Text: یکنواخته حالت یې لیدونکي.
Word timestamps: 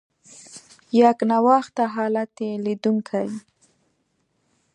یکنواخته 0.99 1.83
حالت 1.95 2.31
یې 2.45 2.51
لیدونکي. 2.65 3.25